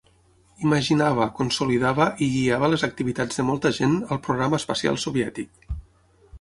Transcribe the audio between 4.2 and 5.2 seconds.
Programa espacial